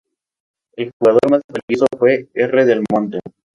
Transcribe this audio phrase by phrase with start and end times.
[0.77, 2.65] El jugador más valioso fue R.
[2.65, 3.19] Del Monte.